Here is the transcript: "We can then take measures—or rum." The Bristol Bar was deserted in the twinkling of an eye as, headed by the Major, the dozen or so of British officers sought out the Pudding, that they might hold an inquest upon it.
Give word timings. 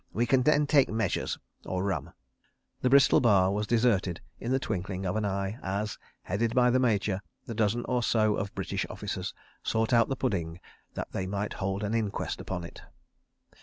"We 0.13 0.25
can 0.25 0.41
then 0.41 0.65
take 0.65 0.89
measures—or 0.89 1.83
rum." 1.83 2.11
The 2.81 2.89
Bristol 2.89 3.21
Bar 3.21 3.51
was 3.51 3.67
deserted 3.67 4.19
in 4.39 4.51
the 4.51 4.57
twinkling 4.57 5.05
of 5.05 5.15
an 5.15 5.25
eye 5.25 5.59
as, 5.61 5.99
headed 6.23 6.55
by 6.55 6.71
the 6.71 6.79
Major, 6.79 7.21
the 7.45 7.53
dozen 7.53 7.85
or 7.85 8.01
so 8.01 8.35
of 8.35 8.55
British 8.55 8.83
officers 8.89 9.35
sought 9.61 9.93
out 9.93 10.09
the 10.09 10.15
Pudding, 10.15 10.59
that 10.95 11.11
they 11.11 11.27
might 11.27 11.53
hold 11.53 11.83
an 11.83 11.93
inquest 11.93 12.41
upon 12.41 12.63
it. 12.63 12.81